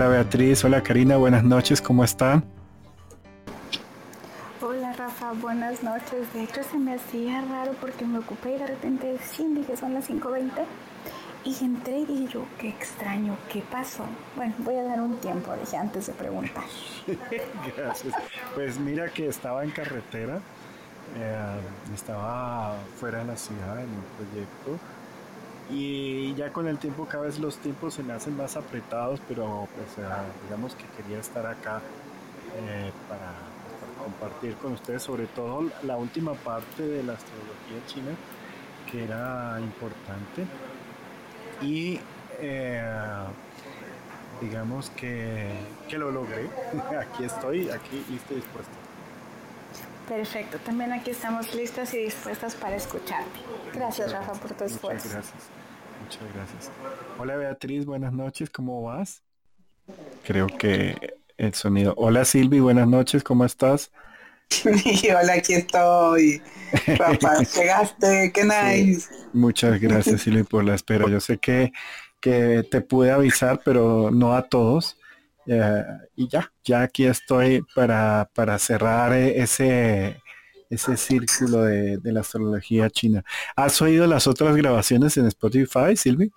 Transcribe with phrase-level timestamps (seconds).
[0.00, 2.42] Hola Beatriz, hola Karina, buenas noches, ¿cómo están?
[4.62, 6.32] Hola Rafa, buenas noches.
[6.32, 9.92] De hecho se me hacía raro porque me ocupé y de repente sí dije son
[9.92, 10.52] las 5.20
[11.44, 14.06] y entré y dije yo, qué extraño, ¿qué pasó?
[14.36, 16.64] Bueno, voy a dar un tiempo, dije antes de preguntar.
[17.76, 18.14] Gracias.
[18.54, 20.40] Pues mira que estaba en carretera,
[21.18, 21.60] eh,
[21.94, 24.78] estaba fuera de la ciudad en un proyecto
[25.70, 29.68] y ya con el tiempo cada vez los tiempos se me hacen más apretados, pero
[29.76, 30.06] pues
[30.44, 31.80] digamos que quería estar acá
[32.56, 33.50] eh, para,
[34.02, 38.12] compartir con ustedes sobre todo la última parte de la astrología china
[38.90, 40.46] que era importante
[41.60, 42.00] y
[42.40, 42.82] eh,
[44.40, 45.52] digamos que,
[45.88, 46.48] que lo logré.
[47.00, 48.72] aquí estoy, aquí listo y dispuesto.
[50.08, 53.38] Perfecto, también aquí estamos listas y dispuestas para escucharte.
[53.72, 55.06] Gracias Rafa por tu esfuerzo.
[55.06, 55.59] Muchas gracias,
[56.10, 56.72] muchas gracias.
[57.18, 59.22] Hola Beatriz, buenas noches, ¿cómo vas?
[60.24, 60.96] Creo que
[61.36, 61.94] el sonido.
[61.96, 63.92] Hola Silvi, buenas noches, ¿cómo estás?
[64.64, 66.42] hola, aquí estoy.
[66.98, 69.08] Rafa, llegaste, qué nice.
[69.32, 71.08] Muchas gracias Silvi por la espera.
[71.08, 71.72] Yo sé que,
[72.20, 74.98] que te pude avisar, pero no a todos.
[75.46, 75.84] Eh,
[76.16, 80.20] y ya, ya aquí estoy para, para cerrar ese,
[80.70, 83.24] ese círculo de, la astrología china.
[83.56, 86.30] ¿Has oído las otras grabaciones en Spotify, Silvi?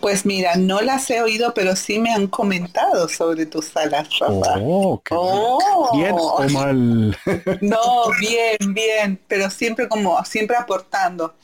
[0.00, 4.58] Pues mira, no las he oído, pero sí me han comentado sobre tus salas, Rafa.
[4.60, 5.90] Oh, oh.
[5.96, 7.16] ¿Bien o mal?
[7.62, 11.34] no, bien, bien, pero siempre como, siempre aportando.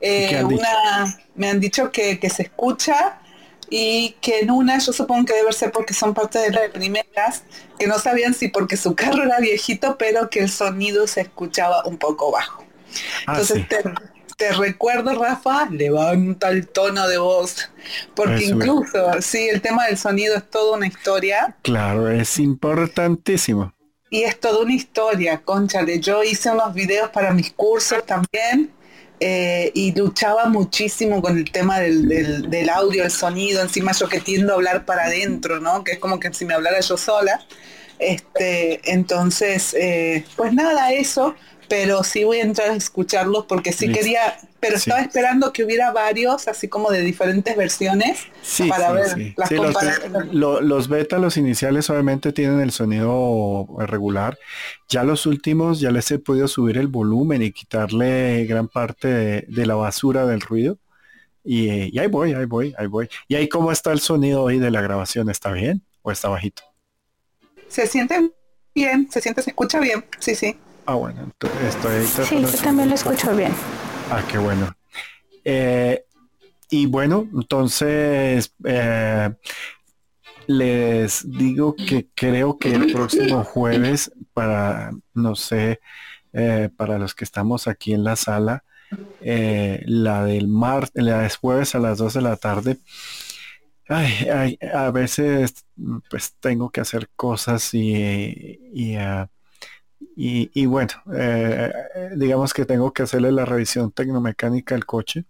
[0.00, 3.20] Eh, una, me han dicho que, que se escucha
[3.68, 7.42] y que en una yo supongo que debe ser porque son parte de las primeras,
[7.78, 11.84] que no sabían si porque su carro era viejito, pero que el sonido se escuchaba
[11.84, 12.64] un poco bajo.
[13.26, 13.66] Ah, Entonces
[14.36, 17.70] te, recuerdo, Rafa, levanta el tono de voz,
[18.14, 21.56] porque incluso, sí, el tema del sonido es toda una historia.
[21.62, 23.72] Claro, es importantísimo.
[24.10, 26.00] Y es toda una historia, conchale.
[26.00, 28.70] Yo hice unos videos para mis cursos también
[29.18, 34.52] eh, y luchaba muchísimo con el tema del, audio, el sonido, encima yo que tiendo
[34.52, 35.84] a hablar para adentro, ¿no?
[35.84, 37.40] Que es como que si me hablara yo sola.
[37.98, 41.34] Este, entonces, eh, pues nada, eso,
[41.68, 45.92] pero sí voy a entrar a escucharlos porque sí quería, pero estaba esperando que hubiera
[45.92, 48.20] varios, así como de diferentes versiones,
[48.68, 50.32] para ver las comparaciones.
[50.32, 54.38] Los, los, beta, los iniciales obviamente tienen el sonido regular.
[54.88, 59.08] Ya los últimos ya les he podido subir el volumen y quitarle gran parte
[59.46, 60.78] de, la basura del ruido.
[61.42, 63.08] Y, y, ahí voy, ahí voy, ahí voy.
[63.28, 65.30] ¿Y ahí cómo está el sonido hoy de la grabación?
[65.30, 66.62] ¿Está bien o está bajito?
[67.68, 68.32] Se siente
[68.74, 70.56] bien, se siente, se escucha bien, sí, sí.
[70.86, 73.52] Ah, bueno, entonces estoy Sí, yo también lo escucho bien.
[74.08, 74.72] Ah, qué bueno.
[75.44, 76.04] Eh,
[76.70, 79.30] y bueno, entonces eh,
[80.46, 85.80] les digo que creo que el próximo jueves, para, no sé,
[86.32, 88.62] eh, para los que estamos aquí en la sala,
[89.20, 92.78] la del martes, la de jueves a las 2 de la tarde,
[93.88, 95.64] ay, a veces
[96.08, 99.28] pues tengo que hacer cosas y, y ah,
[99.98, 101.72] y, bueno, eh,
[102.16, 105.24] digamos que tengo que hacerle la revisión tecnomecánica al coche.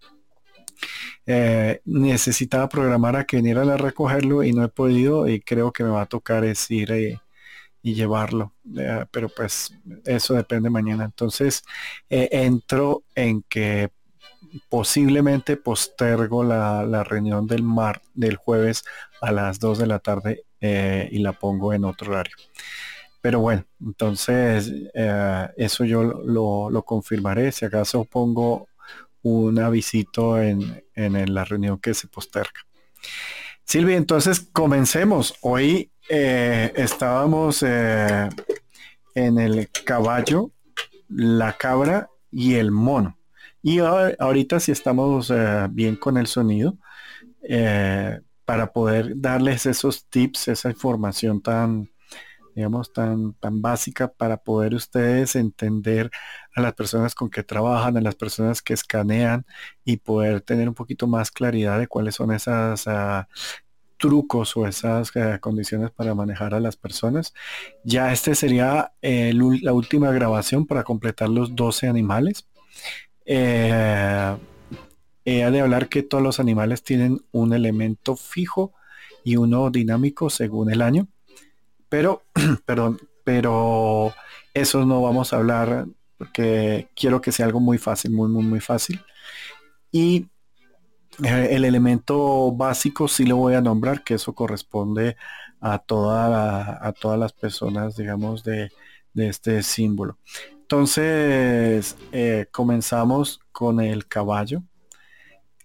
[1.25, 5.83] Eh, necesitaba programar a que viniera a recogerlo y no he podido y creo que
[5.83, 7.19] me va a tocar es ir eh,
[7.81, 8.53] y llevarlo.
[9.11, 9.73] pero pues
[10.05, 11.05] eso depende mañana.
[11.05, 11.63] Entonces
[12.09, 13.89] entro en que
[14.69, 18.83] posiblemente postergo la, la, reunión del mar del jueves
[19.21, 22.35] a las 2 de la tarde y la pongo en otro horario.
[23.27, 27.51] Pero bueno, entonces eh, eso yo lo, confirmaré.
[27.51, 28.69] Si acaso pongo
[29.21, 32.61] un avisito en, la reunión que se posterga.
[33.65, 35.35] Silvia, entonces comencemos.
[35.41, 38.29] Hoy eh, estábamos eh,
[39.13, 40.51] en el caballo,
[41.09, 43.19] la cabra y el mono.
[43.61, 45.33] Y ahorita si estamos
[45.71, 46.77] bien con el sonido,
[48.45, 51.89] para poder darles esos tips, esa información tan,
[52.57, 56.09] digamos, tan, tan básica para poder ustedes entender
[56.55, 59.45] a las personas con que trabajan, a las personas que escanean
[59.85, 63.27] y poder tener un poquito más claridad de cuáles son esas ah,
[63.97, 67.35] trucos o esas ah, condiciones para manejar a las personas.
[67.83, 72.47] Ya este sería eh, la última grabación para completar los 12 animales.
[73.25, 74.35] Eh,
[75.25, 78.73] de hablar que todos los animales tienen un elemento fijo
[79.23, 81.07] y uno dinámico según el año.
[81.89, 82.23] Pero,
[82.65, 84.13] perdón, pero
[84.53, 85.85] eso no vamos a hablar
[86.17, 89.01] porque quiero que sea algo muy fácil, muy, muy, muy fácil.
[89.91, 90.27] Y
[91.23, 95.17] Eh, el elemento básico sí lo voy a nombrar, que eso corresponde
[95.59, 98.71] a, toda a todas las personas, digamos, de,
[99.15, 100.19] este símbolo.
[100.61, 104.61] Entonces, eh, comenzamos con el caballo.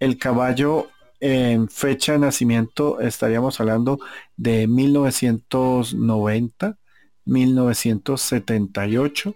[0.01, 0.89] El caballo
[1.23, 3.99] en fecha de nacimiento estaríamos hablando
[4.37, 6.77] de 1990,
[7.25, 9.35] 1978,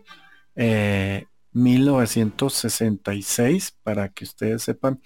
[1.52, 5.00] 1966, para que ustedes sepan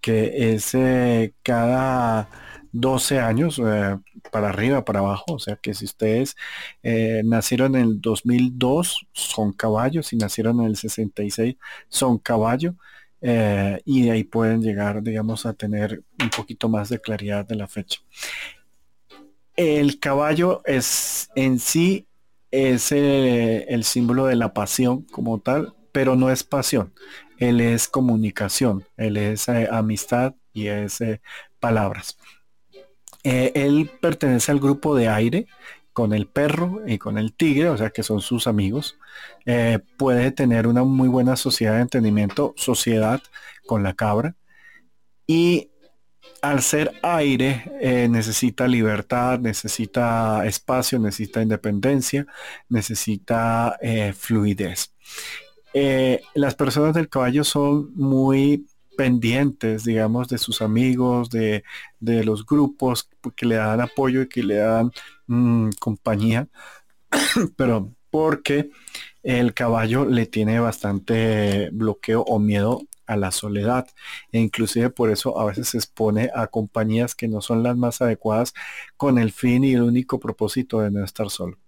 [0.00, 0.72] que es
[1.42, 2.28] cada
[2.72, 3.96] 12 años eh,
[4.30, 5.34] para arriba, para abajo.
[5.34, 6.36] O sea que si ustedes
[6.82, 10.08] eh, nacieron en el 2002, son caballos.
[10.08, 11.56] Si nacieron en el 66,
[11.88, 12.74] son caballo.
[13.20, 17.66] Y de ahí pueden llegar, digamos, a tener un poquito más de claridad de la
[17.66, 18.00] fecha.
[19.56, 22.06] El caballo es en sí
[22.50, 26.92] es el símbolo de la pasión como tal, pero no es pasión.
[27.38, 31.20] Él es comunicación, él es eh, amistad y es eh,
[31.60, 32.16] palabras.
[33.24, 35.46] Eh, él pertenece al grupo de aire
[35.96, 38.98] con el perro y con el tigre, o sea que son sus amigos.
[39.96, 43.22] puede tener una muy buena sociedad de entendimiento, sociedad
[43.64, 44.36] con la cabra.
[45.26, 45.70] Y
[46.42, 47.64] al ser aire
[48.10, 52.26] necesita libertad, necesita espacio, necesita independencia,
[52.68, 53.78] necesita
[54.14, 54.92] fluidez.
[55.78, 58.66] Eh, las personas del caballo son muy
[58.96, 61.62] pendientes, digamos, de sus amigos, de,
[62.00, 64.90] los grupos que le dan apoyo y que le dan
[65.26, 66.48] mm, compañía,
[67.56, 68.70] pero porque
[69.22, 73.86] el caballo le tiene bastante bloqueo o miedo a la soledad
[74.32, 78.00] e inclusive por eso a veces se expone a compañías que no son las más
[78.02, 78.52] adecuadas
[78.96, 81.58] con el fin y el único propósito de no estar solo.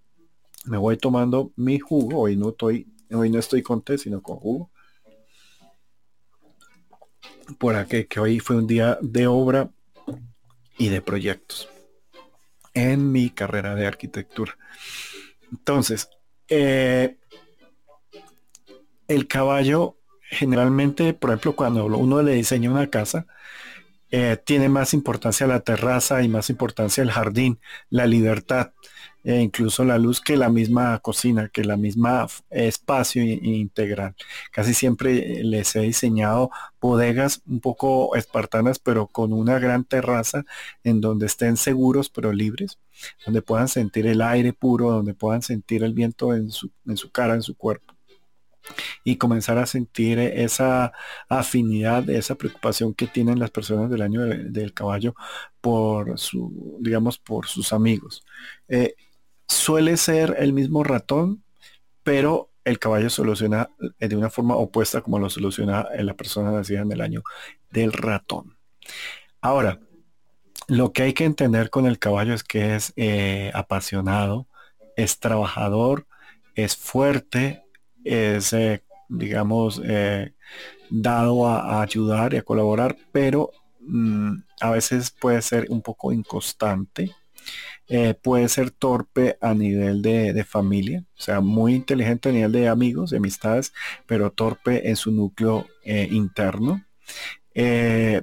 [0.65, 4.37] Me voy tomando mi jugo, y no estoy Hoy no estoy con té, sino con
[4.37, 4.71] jugo.
[7.59, 9.71] Por aquí, que hoy fue un día de obra
[10.77, 11.69] y de proyectos
[12.79, 14.57] en mi carrera de arquitectura.
[15.51, 16.09] Entonces,
[16.49, 17.17] eh,
[19.09, 19.97] el caballo
[20.31, 23.27] generalmente, por ejemplo, cuando uno le diseña una casa,
[24.11, 27.59] eh, tiene más importancia la terraza y más importancia el jardín,
[27.91, 28.73] la libertad
[29.25, 34.15] e incluso la luz que la misma cocina, que la misma espacio integral.
[34.53, 36.51] Casi siempre les he diseñado
[36.81, 40.45] bodegas un poco espartanas, pero con una gran terraza
[40.85, 42.79] en donde estén seguros pero libres,
[43.25, 47.11] donde puedan sentir el aire puro, donde puedan sentir el viento en su, en su
[47.11, 47.99] cara, en su cuerpo
[49.05, 50.93] y comenzar a sentir esa
[51.29, 55.15] afinidad, esa preocupación que tienen las personas del año del caballo
[55.61, 58.25] por su, digamos, por sus amigos.
[58.69, 58.95] Eh,
[59.49, 61.43] suele ser el mismo ratón,
[62.03, 66.93] pero el caballo soluciona de una forma opuesta como lo soluciona la persona nacida en
[66.93, 67.23] el año
[67.71, 68.57] del ratón.
[69.41, 69.81] Ahora,
[70.69, 74.47] lo que hay que entender con el caballo es que es eh, apasionado,
[74.97, 76.07] es trabajador,
[76.55, 77.63] es fuerte,
[78.05, 80.35] es, eh, digamos, eh,
[80.91, 83.51] dado a, ayudar y a colaborar, pero
[83.81, 87.15] mm, a veces puede ser un poco inconstante
[87.91, 92.69] eh, puede ser torpe a nivel de, familia, o sea, muy inteligente a nivel de
[92.69, 93.73] amigos, de amistades,
[94.07, 96.85] pero torpe en su núcleo eh, interno.
[97.55, 98.23] Eh,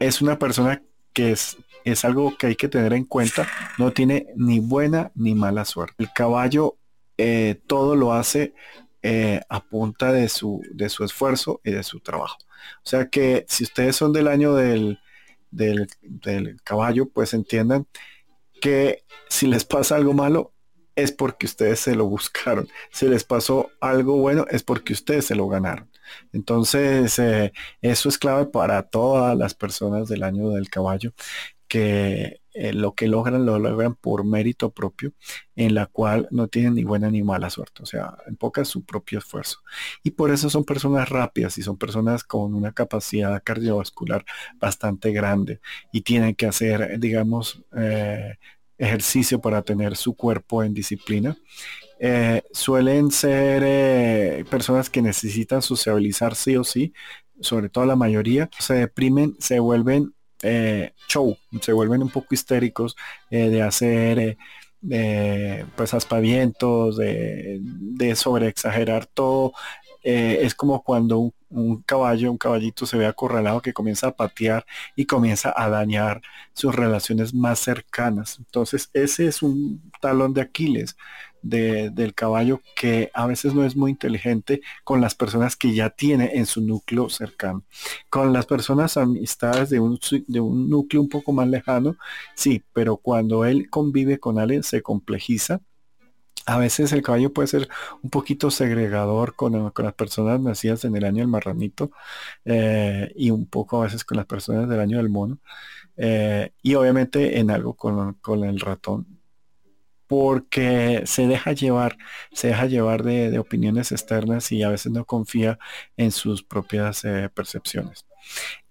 [0.00, 4.26] es una persona que es, es algo que hay que tener en cuenta, no tiene
[4.34, 5.94] ni buena ni mala suerte.
[5.98, 6.76] El caballo
[7.68, 8.54] todo lo hace
[9.48, 12.38] a punta de su, de su esfuerzo y de su trabajo.
[12.78, 14.98] O sea que si ustedes son del año del,
[15.52, 17.86] del, del caballo, pues entiendan
[18.64, 20.54] que si les pasa algo malo
[20.96, 22.66] es porque ustedes se lo buscaron.
[22.90, 25.90] Si les pasó algo bueno es porque ustedes se lo ganaron.
[26.32, 27.52] Entonces, eh,
[27.82, 31.12] eso es clave para todas las personas del año del caballo,
[31.68, 35.12] que eh, lo que logran lo logran por mérito propio,
[35.56, 39.18] en la cual no tienen ni buena ni mala suerte, o sea, enfocan su propio
[39.18, 39.58] esfuerzo.
[40.04, 44.24] Y por eso son personas rápidas y son personas con una capacidad cardiovascular
[44.60, 45.60] bastante grande
[45.92, 48.36] y tienen que hacer, digamos, eh,
[48.78, 51.36] ejercicio para tener su cuerpo en disciplina.
[51.98, 56.92] Eh, suelen ser personas que necesitan sociabilizar sí o sí,
[57.40, 60.14] sobre todo la mayoría, se deprimen, se vuelven
[60.44, 62.96] eh, show, se vuelven un poco histéricos
[63.30, 64.36] eh, de hacer
[64.90, 69.52] eh, pues aspavientos, de, de sobre exagerar todo.
[70.02, 75.06] es como cuando un, caballo, un caballito se ve acorralado que comienza a patear y
[75.06, 76.20] comienza a dañar
[76.52, 78.38] sus relaciones más cercanas.
[78.38, 80.96] Entonces ese es un talón de Aquiles
[81.44, 86.32] del caballo que a veces no es muy inteligente con las personas que ya tiene
[86.34, 87.64] en su núcleo cercano.
[88.10, 91.96] Con las personas amistades de un, de un núcleo un poco más lejano,
[92.34, 95.60] sí, pero cuando él convive con alguien se complejiza
[96.46, 97.68] a veces el caballo puede ser
[98.02, 101.90] un poquito segregador con, las personas nacidas en el año del marranito
[102.44, 105.38] eh, y un poco a veces con las personas del año del mono.
[105.96, 109.06] Eh, y obviamente en algo con, el ratón
[110.14, 111.96] porque se deja llevar,
[112.32, 115.58] se deja llevar de, opiniones externas y a veces no confía
[115.96, 118.06] en sus propias eh, percepciones.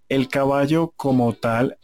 [0.08, 1.78] El caballo como tal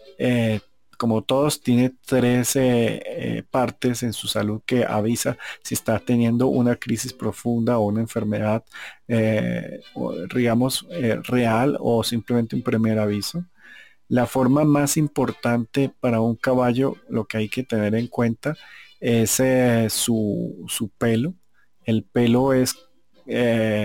[0.99, 6.75] como todos, tiene tres eh, partes en su salud que avisa si está teniendo una
[6.75, 8.65] crisis profunda o una enfermedad,
[9.07, 9.79] eh,
[10.35, 13.45] digamos, eh, real o simplemente un primer aviso.
[14.09, 18.57] La forma más importante para un caballo, lo que hay que tener en cuenta,
[18.99, 19.41] es
[19.93, 21.33] su, su, pelo.
[21.83, 22.75] El pelo es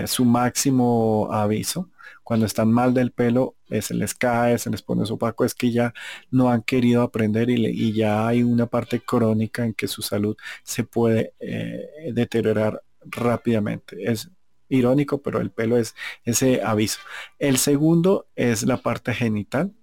[0.07, 1.91] su máximo aviso
[2.25, 5.71] cuando están mal del pelo, eh, se les cae, se les pone opaco, es que
[5.71, 5.93] ya
[6.31, 10.85] no han querido aprender y, ya hay una parte crónica en que su salud se
[10.85, 14.11] puede eh, deteriorar rápidamente.
[14.11, 14.31] Es
[14.71, 15.95] irónico, pero el pelo es
[16.25, 16.99] ese aviso.
[17.39, 19.75] El segundo es la parte genital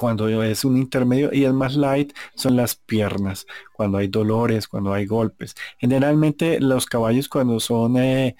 [0.00, 4.94] cuando es un intermedio y el más light son las piernas, cuando hay dolores, cuando
[4.94, 5.54] hay golpes.
[5.76, 8.34] Generalmente los caballos cuando son eh,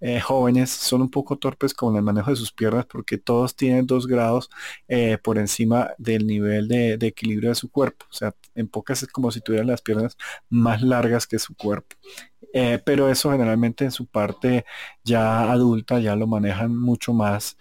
[0.00, 3.86] eh, jóvenes son un poco torpes con el manejo de sus piernas porque todos tienen
[3.86, 4.48] dos grados
[4.88, 8.06] eh, por encima del nivel de, equilibrio de su cuerpo.
[8.10, 10.16] O sea, en pocas es como si tuvieran las piernas
[10.48, 11.96] más largas que su cuerpo.
[12.84, 14.64] Pero eso generalmente en su parte
[15.02, 17.58] ya adulta ya lo manejan mucho más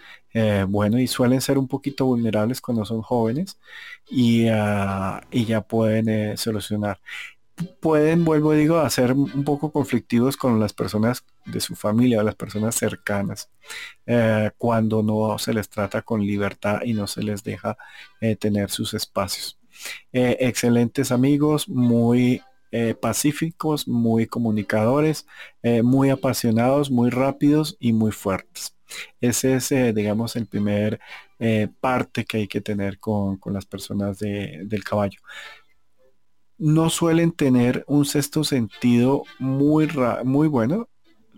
[0.67, 3.59] bueno y suelen ser un poquito vulnerables cuando son jóvenes
[4.09, 6.99] y, ah, ya pueden solucionar
[7.79, 12.23] pueden, vuelvo digo, a ser un poco conflictivos con las personas de su familia o
[12.23, 13.49] las personas cercanas,
[14.05, 17.77] eh, cuando no se les trata con libertad y no se les deja
[18.21, 19.59] eh, tener sus espacios.
[20.11, 22.41] Eh, excelentes amigos, muy
[22.99, 25.27] pacíficos, muy comunicadores,
[25.83, 28.75] muy apasionados, muy rápidos y muy fuertes.
[29.21, 30.99] Ese es, digamos, el primer
[31.79, 35.19] parte que hay que tener con, las personas del caballo
[36.57, 39.89] no suelen tener un sexto sentido muy,
[40.23, 40.89] muy bueno.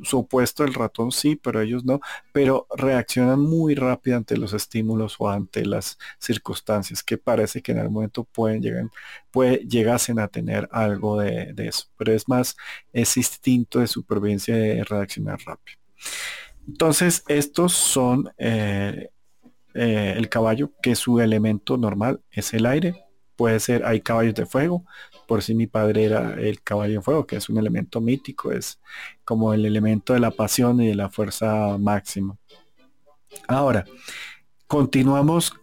[0.03, 2.01] Supuesto el ratón sí, pero ellos no,
[2.33, 7.79] pero reaccionan muy rápido ante los estímulos o ante las circunstancias que parece que en
[7.79, 8.89] algún momento pueden llegar,
[9.31, 12.57] puede, llegasen a tener algo de, eso, pero es más
[12.91, 15.79] ese instinto de supervivencia de reaccionar rápido.
[16.67, 19.09] Entonces, estos son eh,
[19.73, 23.05] eh, el caballo, que su elemento normal es el aire,
[23.35, 24.85] puede ser, hay caballos de fuego,
[25.27, 28.79] por si mi padre era el caballo de fuego, que es un elemento mítico, es
[29.23, 32.37] como el elemento de la pasión y de la fuerza máxima.
[33.47, 33.85] Ahora,
[34.67, 35.53] continuamos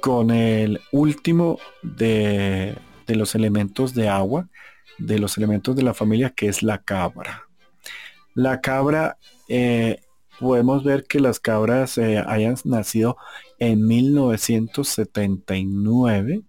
[0.00, 4.48] con el último de, los elementos de agua,
[4.98, 7.44] de los elementos de la familia, que es la cabra.
[8.34, 9.16] La cabra,
[9.48, 10.03] eh,
[10.40, 13.16] podemos ver que las cabras eh, hayan nacido
[13.58, 16.44] en 1979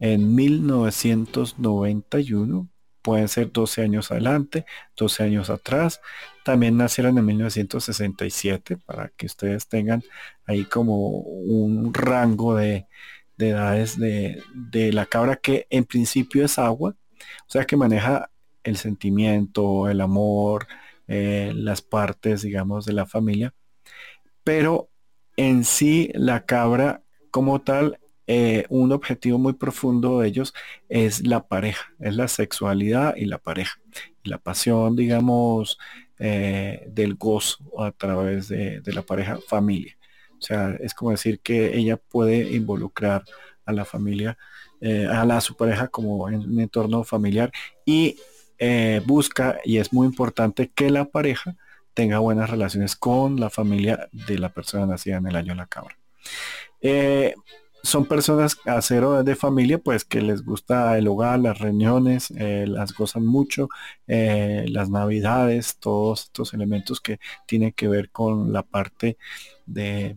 [0.00, 2.68] en 1991,
[3.00, 4.66] pueden ser 12 años adelante,
[4.96, 6.00] 12 años atrás.
[6.44, 10.02] También nacieron en 1967 para que ustedes tengan
[10.46, 12.88] ahí como un rango de,
[13.38, 14.42] edades de,
[14.92, 16.96] la cabra que en principio es agua,
[17.46, 18.30] o sea que maneja
[18.62, 20.66] el sentimiento, el amor,
[21.06, 23.54] eh, las partes, digamos, de la familia.
[24.42, 24.90] Pero
[25.36, 30.54] en sí la cabra como tal eh, un objetivo muy profundo de ellos
[30.88, 33.80] es la pareja, es la sexualidad y la pareja.
[34.24, 35.78] la pasión, digamos,
[36.18, 39.96] eh, del gozo a través de, la pareja familia.
[40.38, 43.24] O sea, es como decir que ella puede involucrar
[43.66, 44.38] a la familia,
[45.10, 47.50] a la su pareja como en un entorno familiar
[47.86, 48.18] y
[49.06, 51.56] busca, y es muy importante, que la pareja
[51.94, 55.66] tenga buenas relaciones con la familia de la persona nacida en el año de la
[55.66, 55.96] cabra.
[57.84, 62.64] Son personas a cero de familia, pues que les gusta el hogar, las reuniones, eh,
[62.66, 63.68] las gozan mucho,
[64.06, 69.18] eh, las navidades, todos estos elementos que tienen que ver con la parte
[69.66, 70.16] de,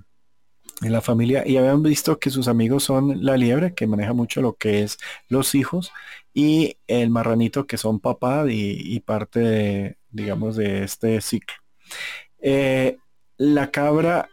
[0.82, 1.44] la familia.
[1.46, 4.98] Y habían visto que sus amigos son la liebre, que maneja mucho lo que es
[5.30, 5.92] los hijos,
[6.34, 11.56] y el marranito, que son papá y, parte de, digamos, de este ciclo.
[12.40, 12.98] Eh,
[13.38, 14.30] la cabra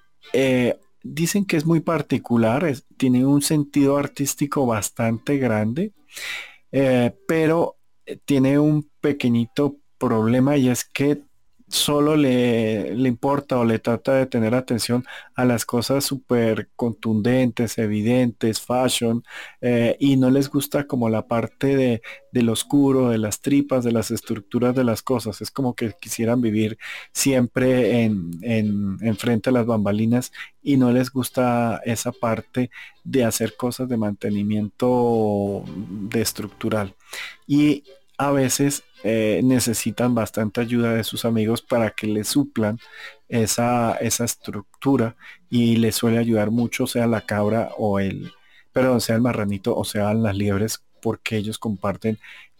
[1.05, 5.93] dicen que es muy particular, tiene un sentido artístico bastante grande,
[6.73, 11.23] eh, pero eh, tiene un pequeñito problema y es que
[11.75, 15.05] solo le, le, importa o le trata de tener atención
[15.35, 19.25] a las cosas súper contundentes, evidentes, fashion,
[19.61, 23.93] eh, y no les gusta como la parte de, del oscuro, de las tripas, de
[23.93, 25.41] las estructuras de las cosas.
[25.41, 26.79] Es como que quisieran vivir
[27.13, 32.71] siempre en, en, en frente a las bambalinas y no les gusta esa parte
[33.03, 36.95] de hacer cosas de mantenimiento de estructural.
[37.47, 37.85] Y
[38.19, 42.79] a veces eh, necesitan bastante ayuda de sus amigos para que les suplan
[43.29, 45.17] esa, esa estructura
[45.51, 48.33] y les suele ayudar mucho, sea la cabra o el,
[48.73, 52.19] perdón, sea el marranito o sean las liebres, porque ellos comparten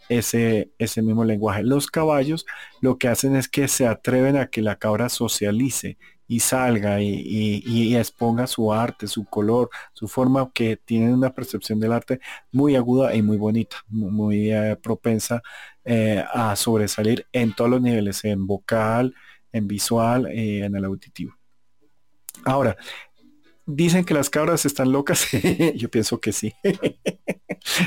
[0.09, 1.63] ese, ese mismo lenguaje.
[1.63, 2.45] Los caballos
[2.81, 5.97] lo que hacen es que se atreven a que la cabra socialice
[6.27, 11.93] y salga y, exponga su arte, su color, su forma, que tienen una percepción del
[11.93, 12.19] arte
[12.51, 15.41] muy aguda y muy bonita, muy, eh, propensa
[15.83, 19.13] eh, a sobresalir en todos los niveles, en vocal,
[19.51, 21.35] en visual, y en el auditivo.
[22.43, 22.75] Ahora,
[23.67, 25.27] Dicen que las cabras están locas.
[25.75, 26.53] Yo pienso que sí.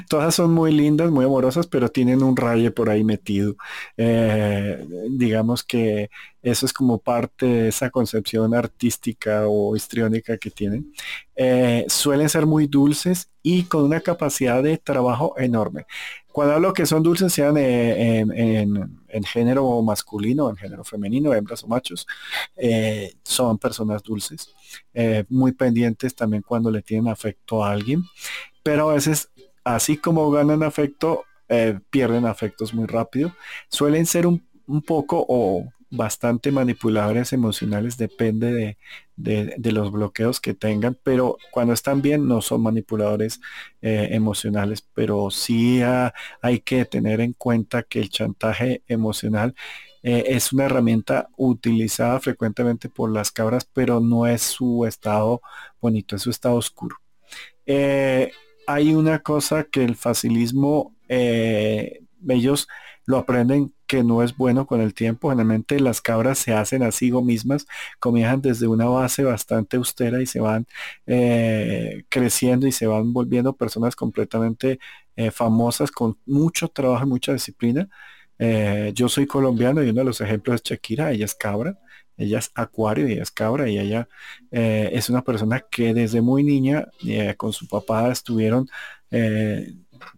[0.09, 3.57] Todas son muy lindas, muy amorosas, pero tienen un raye por ahí metido.
[3.97, 6.11] Eh, digamos que
[6.43, 10.93] eso es como parte de esa concepción artística o histriónica que tienen.
[11.37, 15.87] Eh, suelen ser muy dulces y con una capacidad de trabajo enorme.
[16.33, 21.67] Cuando hablo que son dulces, sean eh, en, género masculino, en género femenino, hembras o
[21.67, 22.07] machos,
[23.25, 24.55] son personas dulces,
[25.29, 28.05] muy pendientes también cuando le tienen afecto a alguien,
[28.63, 29.31] pero a veces,
[29.75, 31.25] así como ganan afecto,
[31.91, 33.33] pierden afectos muy rápido.
[33.71, 34.47] Suelen ser un,
[34.87, 38.77] poco o bastante manipuladores emocionales, depende
[39.17, 43.41] de, los bloqueos que tengan, pero cuando están bien no son manipuladores
[43.81, 45.81] eh, emocionales, pero sí
[46.43, 49.55] hay que tener en cuenta que el chantaje emocional
[50.03, 55.41] eh, es una herramienta utilizada frecuentemente por las cabras, pero no es su estado
[55.81, 56.97] bonito, es su estado oscuro.
[57.67, 58.33] Eh,
[58.69, 62.69] hay una cosa que el facilismo, ellos
[63.09, 65.31] lo aprenden que no es bueno con el tiempo.
[65.31, 67.67] Generalmente las cabras se hacen a sí mismas,
[67.99, 70.67] comienzan desde una base bastante austera y se van
[71.07, 74.79] eh, creciendo y se van volviendo personas completamente
[75.17, 77.89] eh, famosas con mucho trabajo y mucha disciplina.
[78.39, 81.79] Eh, yo soy colombiano y uno de los ejemplos es Shakira, ella es cabra,
[82.19, 84.09] ella es acuario y es cabra y ella
[84.51, 86.89] es una persona que desde muy niña
[87.37, 88.69] con su papá estuvieron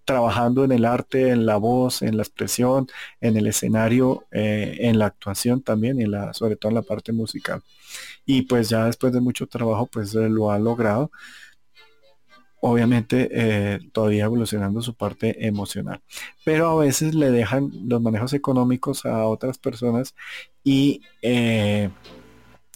[0.04, 2.86] trabajando en el arte, en la voz, en la expresión,
[3.20, 7.12] en el escenario, eh, en la actuación también, y la, sobre todo en la parte
[7.12, 7.62] musical.
[8.26, 11.10] Y pues ya después de mucho trabajo, pues lo ha logrado.
[12.60, 16.02] Obviamente eh, todavía evolucionando su parte emocional.
[16.44, 20.14] Pero a veces le dejan los manejos económicos a otras personas
[20.62, 21.90] y eh,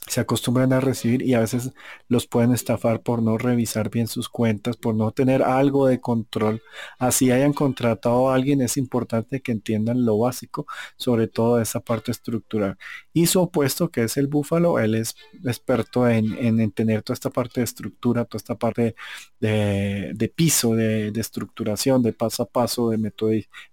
[0.07, 1.73] se acostumbran a recibir y a veces
[2.09, 6.63] los pueden estafar por no revisar bien sus cuentas, por no tener algo de control.
[6.99, 12.13] Así hayan contratado a alguien, es importante que entiendan lo básico, sobre todo esa parte
[12.13, 12.77] estructural.
[13.15, 17.31] Y su opuesto, que es el búfalo, él es experto en, en, tener toda esta
[17.31, 18.95] parte de estructura, toda esta parte
[19.41, 22.99] de, piso, de, estructuración, de paso a paso, de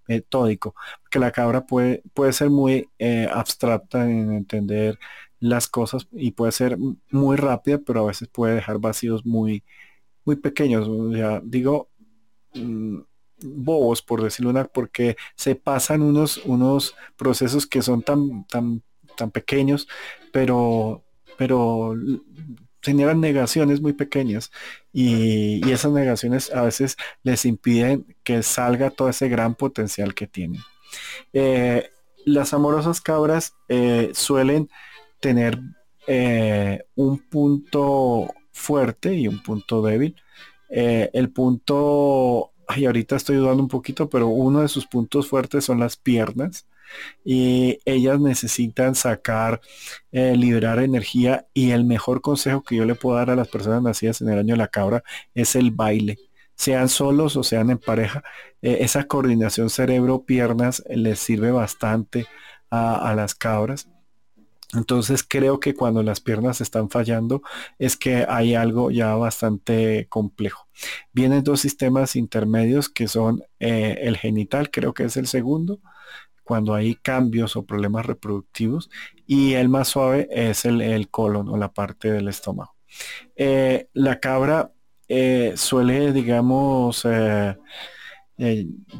[0.07, 0.75] metódico.
[1.09, 4.97] Que la cabra puede, puede ser muy eh, abstracta en entender
[5.41, 6.77] las cosas y puede ser
[7.09, 9.63] muy rápida, pero a veces puede dejar vacíos muy,
[10.23, 10.87] muy pequeños.
[11.13, 11.89] ya digo,
[12.53, 12.99] mm,
[13.43, 18.83] bobos, por decirlo una, porque se pasan unos, unos procesos que son tan, tan,
[19.17, 19.87] tan pequeños,
[20.31, 21.03] pero,
[21.37, 21.95] pero
[22.81, 24.51] generan negaciones muy pequeñas
[24.93, 30.61] y, esas negaciones a veces les impiden que salga todo ese gran potencial que tienen.
[31.33, 31.89] Eh,
[32.25, 34.69] las amorosas cabras eh, suelen
[35.21, 35.59] tener
[36.07, 40.15] eh, un punto fuerte y un punto débil.
[40.69, 45.65] Eh, el punto, ay, ahorita estoy dudando un poquito, pero uno de sus puntos fuertes
[45.65, 46.67] son las piernas
[47.23, 49.61] y ellas necesitan sacar,
[50.11, 53.81] eh, liberar energía y el mejor consejo que yo le puedo dar a las personas
[53.81, 55.03] nacidas en el año de la cabra
[55.33, 56.17] es el baile.
[56.55, 58.23] Sean solos o sean en pareja,
[58.61, 62.27] esa coordinación cerebro-piernas les sirve bastante
[62.69, 63.90] a las cabras.
[64.73, 67.41] Entonces creo que cuando las piernas están fallando
[67.77, 70.67] es que hay algo ya bastante complejo.
[71.11, 75.81] Vienen dos sistemas intermedios que son eh, el genital, creo que es el segundo,
[76.43, 78.89] cuando hay cambios o problemas reproductivos,
[79.27, 82.75] y el más suave es el, colon o la parte del estómago.
[83.35, 84.71] Eh, la cabra
[85.07, 87.05] eh, suele, digamos,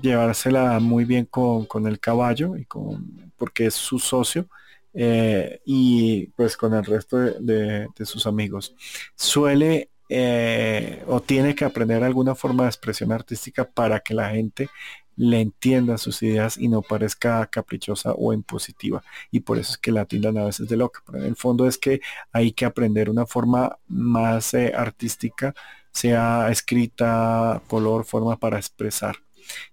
[0.02, 4.48] llevársela muy bien con, el caballo y con porque es su socio
[4.94, 8.76] eh, y pues con el resto de, sus amigos.
[9.16, 14.70] Suele eh, o tiene que aprender alguna forma de expresión artística para que la gente
[15.16, 19.04] le entienda sus ideas y no parezca caprichosa o impositiva.
[19.30, 21.02] Y por eso es que la tildan a veces de loca.
[21.06, 22.02] Pero en el fondo es que
[22.32, 25.54] hay que aprender una forma más eh, artística,
[25.92, 29.18] sea escrita, color, forma para expresar.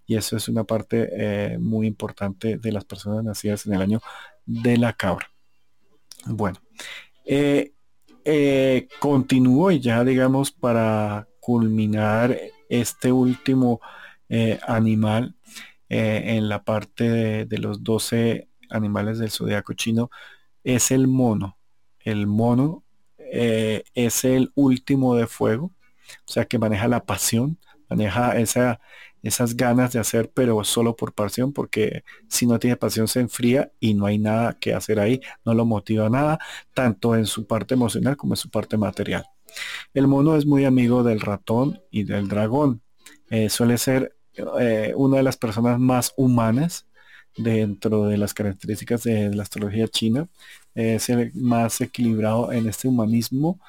[0.06, 4.00] Y eso es una parte muy importante de las personas nacidas en el año
[4.48, 5.30] de la cabra.
[6.26, 6.58] Bueno,
[7.24, 7.72] eh,
[8.98, 12.36] continúo y ya digamos para culminar
[12.68, 13.80] este último
[14.28, 15.34] eh, animal
[15.88, 20.10] eh, en la parte de, los 12 animales del zodiaco chino
[20.64, 21.58] es el mono.
[22.00, 22.84] El mono
[23.18, 25.72] eh, es el último de fuego,
[26.26, 27.58] o sea que maneja la pasión,
[27.88, 28.80] maneja esa,
[29.22, 33.72] esas ganas de hacer, pero solo por pasión, porque si no tiene pasión se enfría
[33.80, 36.38] y no hay nada que hacer ahí, no lo motiva nada,
[36.74, 39.24] tanto en su parte emocional como en su parte material.
[39.94, 42.82] El mono es muy amigo del ratón y del dragón.
[43.48, 44.16] suele ser
[44.60, 46.86] eh, una de las personas más humanas
[47.36, 50.28] dentro de las características de la astrología china.
[50.74, 53.60] es el más equilibrado en este humanismo.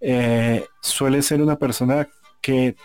[0.00, 2.08] Eh, suele ser una persona
[2.40, 2.76] que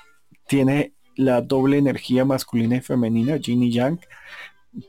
[0.48, 4.00] tiene la doble energía masculina y femenina, yin y yang.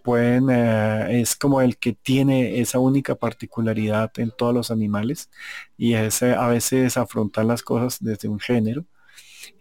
[0.04, 5.30] Pueden, eh, es como el que tiene esa única particularidad en todos los animales
[5.78, 8.84] y es a veces afrontar las cosas desde un género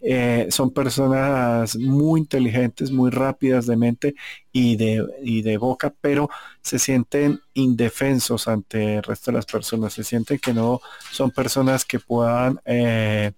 [0.02, 4.14] eh, son personas muy inteligentes, muy rápidas de mente
[4.52, 5.06] y de,
[5.42, 6.30] de boca, pero
[6.62, 10.80] se sienten indefensos ante el resto de las personas, se sienten que no
[11.10, 13.32] son personas que puedan eh,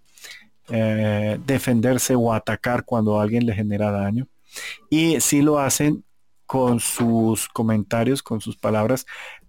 [0.68, 4.28] eh, defenderse o atacar cuando alguien le genera daño.
[4.90, 6.04] Y si lo hacen
[6.46, 9.06] con sus comentarios, con sus palabras,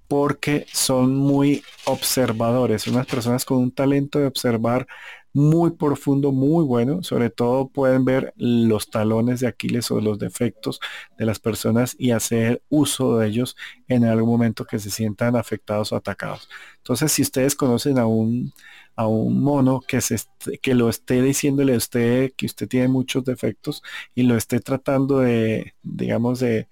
[0.07, 4.87] porque son muy observadores, unas personas con un talento de observar
[5.33, 7.03] muy profundo, muy bueno.
[7.03, 10.79] Sobre todo pueden ver los talones de Aquiles o los defectos
[11.17, 13.55] de las personas y hacer uso de ellos
[13.87, 16.49] en algún momento que se sientan afectados o atacados.
[16.77, 18.53] Entonces, si ustedes conocen a un,
[18.95, 20.17] a un mono que, se
[20.61, 23.81] que lo esté diciéndole a usted que usted tiene muchos defectos
[24.15, 26.67] y lo esté tratando de, digamos, de,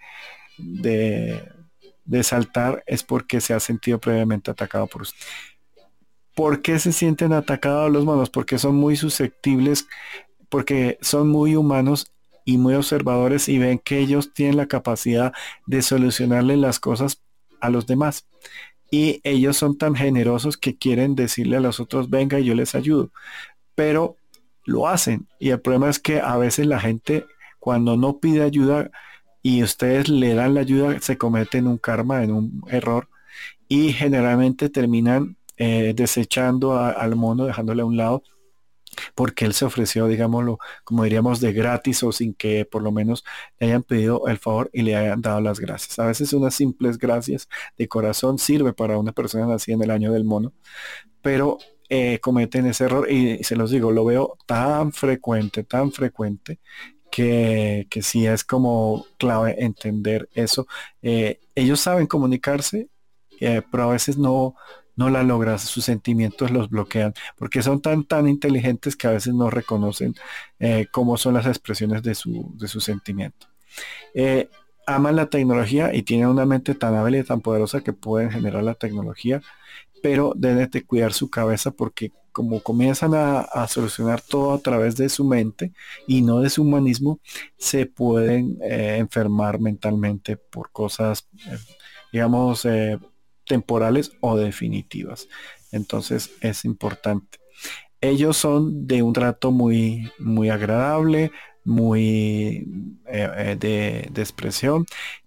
[0.57, 1.43] de,
[2.05, 5.17] de saltar, es porque se ha sentido previamente atacado por usted.
[6.35, 8.29] ¿Por qué se sienten atacados los monos?
[8.29, 9.87] Porque son muy susceptibles,
[10.49, 12.11] porque son muy humanos
[12.45, 15.33] y muy observadores y ven que ellos tienen la capacidad
[15.65, 17.21] de solucionarle las cosas
[17.59, 18.25] a los demás.
[18.89, 23.11] Y ellos son tan generosos que quieren decirle a los otros, venga, yo les ayudo.
[23.75, 24.17] Pero
[24.65, 25.27] lo hacen.
[25.39, 27.25] Y el problema es que a veces la gente,
[27.59, 28.91] cuando no pide ayuda
[29.41, 33.07] y ustedes le dan la ayuda, se cometen un karma, en un error.
[33.69, 38.23] Y generalmente terminan eh, desechando al mono, dejándole a un lado,
[39.13, 43.23] porque él se ofreció, digámoslo, como diríamos, de gratis o sin que por lo menos
[43.59, 45.99] le hayan pedido el favor y le hayan dado las gracias.
[45.99, 47.47] A veces unas simples gracias
[47.77, 50.51] de corazón sirve para una persona nacida en el año del mono,
[51.21, 56.59] pero eh, cometen ese error y, se los digo, lo veo tan frecuente, tan frecuente
[57.11, 60.65] que, que sí es como clave entender eso.
[61.03, 62.87] Eh, ellos saben comunicarse,
[63.71, 64.55] pero a veces no,
[64.95, 69.33] no la logras, sus sentimientos los bloquean, porque son tan, tan inteligentes que a veces
[69.33, 70.15] no reconocen
[70.59, 73.47] eh, cómo son las expresiones de su, de sentimiento.
[74.13, 74.49] Eh,
[74.85, 78.63] aman la tecnología y tienen una mente tan hábil y tan poderosa que pueden generar
[78.63, 79.41] la tecnología,
[80.01, 85.09] pero deben de cuidar su cabeza porque como comienzan a, solucionar todo a través de
[85.09, 85.73] su mente
[86.07, 87.19] y no de su humanismo,
[87.57, 91.27] se pueden eh, enfermar mentalmente por cosas,
[92.13, 92.65] digamos,
[93.51, 95.27] temporales o definitivas.
[95.73, 97.39] Entonces es importante.
[97.99, 101.33] Ellos son de un trato muy, muy agradable,
[101.65, 102.65] muy
[103.07, 104.85] eh, eh, de, de expresión,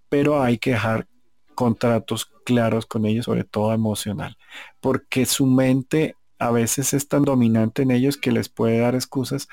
[0.09, 1.07] pero hay que dejar
[1.53, 4.37] contratos claros con ellos, sobre todo emocional,
[4.79, 9.47] porque su mente a veces es tan dominante en ellos que les puede dar excusas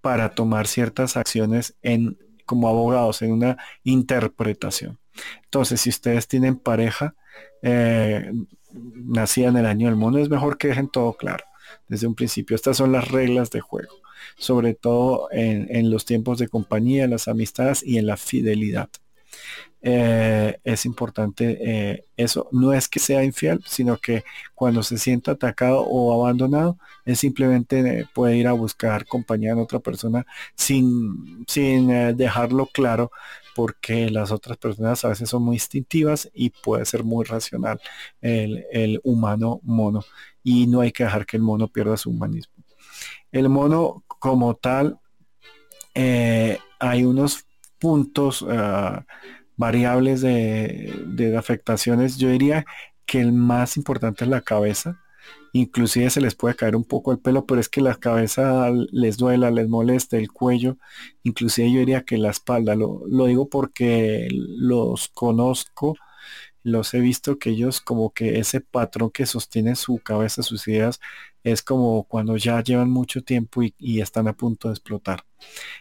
[0.00, 4.98] para tomar ciertas acciones en como abogados en una interpretación.
[5.44, 7.14] Entonces, si ustedes tienen pareja,
[7.62, 8.30] eh,
[8.72, 11.44] nacida en el año del mono, es mejor que dejen todo claro
[11.88, 12.54] desde un principio.
[12.54, 13.94] Estas son las reglas de juego,
[14.36, 18.88] sobre todo en, los tiempos de compañía, las amistades y en la fidelidad.
[19.82, 22.48] eh, es importante eh, eso.
[22.52, 28.06] No es que sea infiel, sino que cuando se sienta atacado o abandonado, es simplemente
[28.14, 33.10] puede ir a buscar compañía en otra persona sin, sin dejarlo claro
[33.54, 37.80] porque las otras personas a veces son muy instintivas y puede ser muy racional
[38.20, 40.04] el, el humano mono
[40.42, 42.54] y no hay que dejar que el mono pierda su humanismo.
[43.32, 45.00] El mono como tal,
[45.94, 47.46] eh, hay unos
[47.78, 49.04] puntos ah,
[49.56, 52.18] variables de, afectaciones.
[52.18, 52.64] Yo diría
[53.06, 55.00] que el más importante es la cabeza.
[55.56, 59.16] Inclusive se les puede caer un poco el pelo, pero es que la cabeza les
[59.18, 60.78] duela, les molesta, el cuello.
[61.22, 62.74] Inclusive yo diría que la espalda.
[62.74, 65.96] Lo, digo porque los conozco
[66.64, 70.98] los he visto que ellos como que ese patrón que sostiene su cabeza, sus ideas,
[71.44, 75.24] es como cuando ya llevan mucho tiempo y, están a punto de explotar.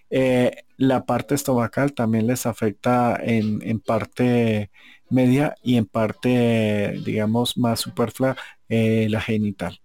[0.09, 4.71] Eh, la parte estomacal también les afecta en, parte
[5.09, 8.36] media y en parte, digamos, más superflua,
[8.73, 9.79] eh, la genital.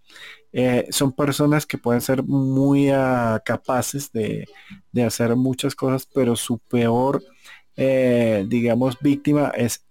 [0.53, 4.47] Eh, son personas que pueden ser muy ah, capaces de,
[5.07, 7.23] hacer muchas cosas, pero su peor,
[7.77, 9.87] digamos, víctima es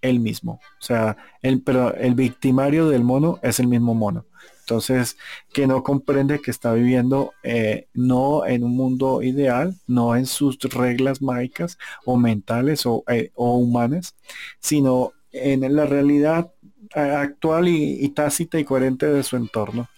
[0.00, 0.60] el mismo.
[0.80, 4.24] O sea, el, pero el victimario del mono es el mismo mono.
[4.66, 5.16] Entonces,
[5.52, 10.58] que no comprende que está viviendo eh, no en un mundo ideal, no en sus
[10.58, 14.16] reglas mágicas o mentales o, eh, humanas,
[14.58, 16.55] sino en la realidad eh,
[16.94, 19.88] actual y, tácita y coherente de su entorno.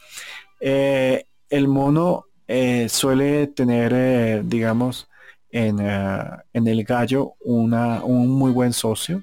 [0.60, 2.26] el mono
[2.88, 5.08] suele tener, digamos,
[5.50, 9.22] en, en, el gallo una, un muy buen socio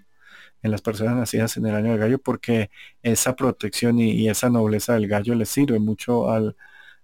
[0.66, 2.72] en las personas nacidas en el año del gallo porque
[3.04, 6.56] esa protección y, esa nobleza del gallo le sirve mucho al,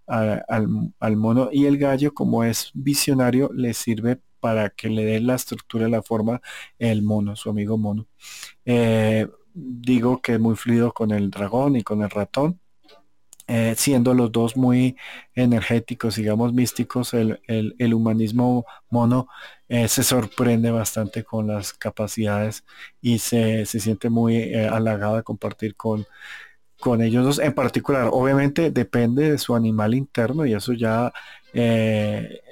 [0.08, 5.36] al, mono y el gallo como es visionario le sirve para que le dé la
[5.36, 6.41] estructura y la forma
[6.80, 8.08] el mono, su amigo mono.
[8.65, 12.59] Eh, digo que es muy fluido con el dragón y con el ratón
[13.53, 14.95] eh, siendo los dos muy
[15.35, 19.27] energéticos, digamos místicos, el, humanismo mono
[19.67, 22.63] eh, se sorprende bastante con las capacidades
[23.01, 26.05] y se, siente muy eh, halagado compartir con,
[26.79, 27.39] con ellos dos.
[27.39, 31.11] En particular, obviamente depende de su animal interno y eso ya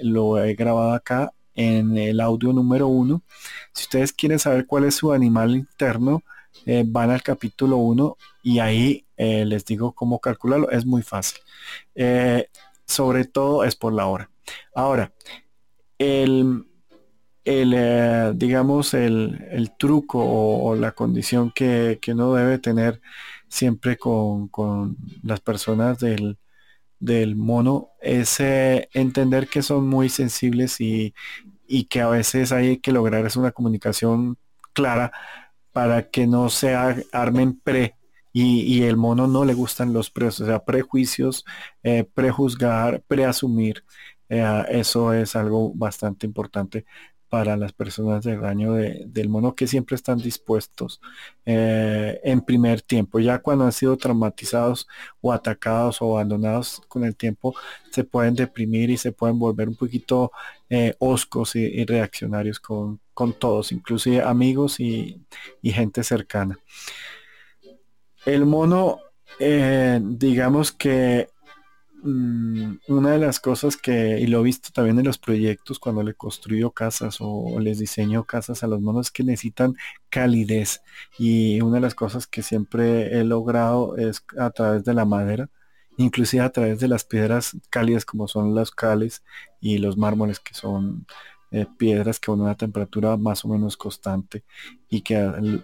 [0.02, 3.24] lo he grabado acá en el audio número uno.
[3.74, 6.24] Si ustedes quieren saber cuál es su animal interno,
[6.86, 11.40] van al capítulo 1 y ahí eh, les digo cómo calcularlo, es muy fácil.
[11.94, 12.48] Eh,
[12.86, 14.30] sobre todo es por la hora.
[14.74, 15.12] Ahora,
[15.98, 16.66] el,
[17.44, 23.02] el eh, digamos, el, truco o, la condición que, que uno debe tener
[23.50, 24.50] siempre con,
[25.24, 26.38] las personas del,
[27.00, 31.14] del mono es entender que son muy sensibles y,
[31.68, 34.38] y que a veces hay que lograr es una comunicación
[34.74, 35.12] clara
[35.80, 37.96] para que no se armen pre
[38.34, 41.46] y, el mono no le gustan los pre, o sea, prejuicios,
[41.84, 43.86] eh, prejuzgar, preasumir.
[44.28, 46.86] Eh, eso es algo bastante importante
[47.30, 51.00] para las personas del año del mono que siempre están dispuestos
[51.46, 53.20] eh, en primer tiempo.
[53.20, 54.88] Ya cuando han sido traumatizados
[55.22, 57.54] o atacados o abandonados con el tiempo,
[57.92, 60.32] se pueden deprimir y se pueden volver un poquito
[60.70, 65.22] eh, oscos y, reaccionarios con, con, todos, inclusive amigos y,
[65.62, 66.58] y gente cercana.
[68.26, 69.00] El mono,
[69.40, 71.30] eh, digamos que
[72.04, 76.04] mm, una de las cosas que, y lo he visto también en los proyectos cuando
[76.04, 79.76] le construyo casas o, les diseño casas a los monos, es que necesitan
[80.10, 80.82] calidez.
[81.18, 85.50] Y una de las cosas que siempre he logrado es a través de la madera,
[85.98, 89.24] inclusive a través de las piedras cálidas como son las cales
[89.62, 91.06] y los mármoles que son
[91.52, 94.44] eh, piedras que con una temperatura más o menos constante
[94.88, 95.18] y que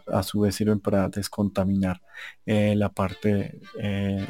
[0.07, 2.01] a, su vez sirven para descontaminar
[2.45, 4.25] eh, la parte eh,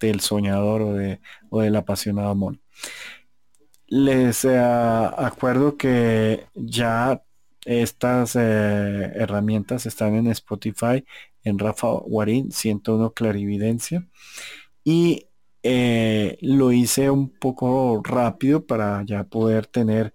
[0.00, 2.58] del soñador o, de, o del apasionado mono.
[3.86, 7.22] Les acuerdo que ya
[7.64, 11.04] estas herramientas están en Spotify,
[11.42, 14.06] en Rafa Guarín, 101 Clarividencia.
[14.84, 15.26] Y
[15.62, 20.14] lo hice un poco rápido para ya poder tener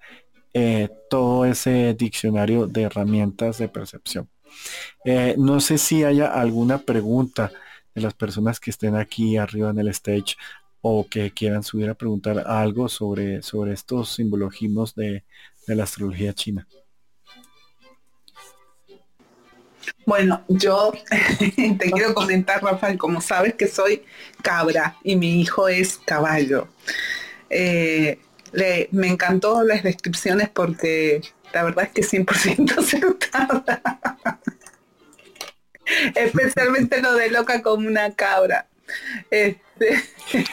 [0.57, 4.29] eh, todo ese diccionario de herramientas de percepción.
[5.03, 7.51] Eh, no sé si haya alguna pregunta
[7.95, 10.35] de las personas que estén aquí arriba en el stage
[10.81, 15.23] o que quieran subir a preguntar algo sobre, sobre estos simbologismos de,
[15.65, 16.67] la astrología china.
[20.05, 20.93] Bueno, yo
[21.39, 24.03] te quiero comentar, Rafael, como sabes que soy
[24.43, 26.67] cabra y mi hijo es caballo.
[27.49, 28.19] Eh,
[28.91, 33.81] me encantó las descripciones porque la verdad es que 100% acertada.
[36.15, 38.67] Especialmente lo de loca como una cabra.
[39.29, 40.03] Este...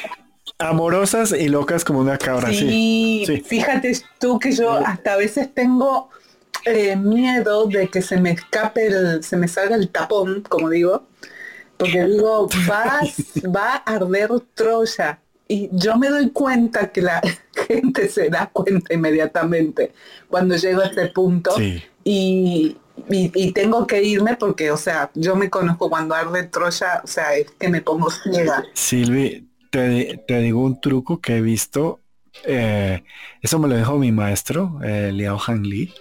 [0.58, 3.24] Amorosas y locas como una cabra, sí.
[3.46, 6.08] Fíjate tú que yo hasta a veces tengo
[6.64, 11.06] eh, miedo de que se me escape el, se me salga el tapón, como digo,
[11.76, 13.00] porque digo, va,
[13.54, 15.18] va a arder Troya.
[15.48, 17.20] Y yo me doy cuenta que la
[17.68, 19.92] gente se da cuenta inmediatamente
[20.28, 21.54] cuando llego a este punto.
[22.04, 22.76] Y,
[23.08, 27.34] y, tengo que irme porque, o sea, yo me conozco cuando arde Troya, o sea,
[27.34, 28.64] es que me pongo ciega.
[28.74, 32.00] Silvi, te, te digo un truco que he visto.
[32.44, 33.02] Eh,
[33.40, 35.92] eso me lo dijo mi maestro, eh, Liao Han Li,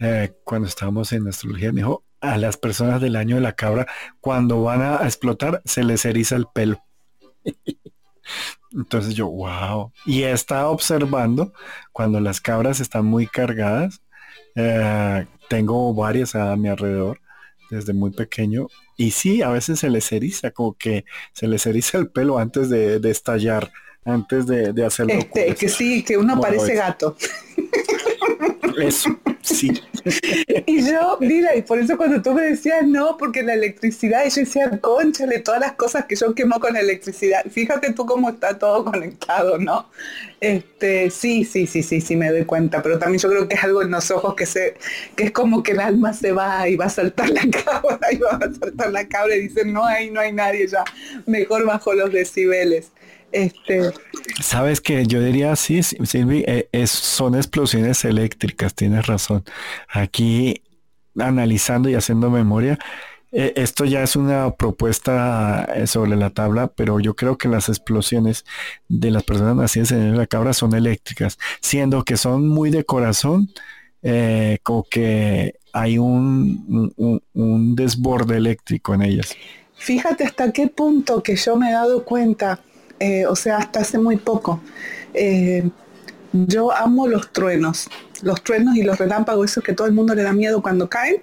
[0.00, 1.72] eh, cuando estábamos en astrología.
[1.72, 3.86] Me dijo, a las personas del año de la cabra,
[4.20, 6.82] cuando van a explotar, se les eriza el pelo.
[8.72, 9.92] Entonces yo, wow.
[10.04, 11.52] Y estado observando
[11.92, 14.02] cuando las cabras están muy cargadas.
[14.54, 17.20] Eh, tengo varias a mi alrededor
[17.70, 18.68] desde muy pequeño.
[18.96, 22.68] Y sí, a veces se les eriza, como que se les eriza el pelo antes
[22.70, 23.72] de, estallar,
[24.04, 25.14] antes de, de hacerlo.
[25.14, 27.16] Este, que sí, que uno parece gato.
[28.78, 29.70] Eso, sí.
[30.66, 34.30] y yo, mira, y por eso cuando tú me decías no, porque la electricidad, y
[34.30, 37.44] yo decía, conchale, todas las cosas que yo quemo con electricidad.
[37.50, 39.88] Fíjate tú cómo está todo conectado, ¿no?
[40.40, 43.64] Este, sí, sí, sí, sí, sí, me doy cuenta, pero también yo creo que es
[43.64, 44.74] algo en los ojos que se,
[45.16, 48.18] que es como que el alma se va y va a saltar la cabra y
[48.18, 50.84] va a saltar la cabra y dicen, no, ahí no hay nadie ya,
[51.26, 52.90] mejor bajo los decibeles.
[53.34, 53.90] Este...
[54.40, 59.44] Sabes que yo diría sí, Silvi, eh, es, son explosiones eléctricas, tienes razón.
[59.88, 60.62] Aquí
[61.18, 62.78] analizando y haciendo memoria,
[63.32, 67.68] eh, esto ya es una propuesta eh, sobre la tabla, pero yo creo que las
[67.68, 68.44] explosiones
[68.88, 73.50] de las personas nacidas en la cabra son eléctricas, siendo que son muy de corazón,
[74.62, 76.92] como que hay un,
[77.32, 79.34] un desborde eléctrico en ellas.
[79.74, 82.60] Fíjate hasta qué punto que yo me he dado cuenta
[83.00, 84.60] eh, o sea, hasta hace muy poco.
[85.12, 85.68] Eh,
[86.32, 87.88] yo amo los truenos,
[88.22, 91.22] los truenos y los relámpagos, esos que todo el mundo le da miedo cuando caen,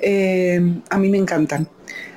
[0.00, 1.68] eh, a mí me encantan.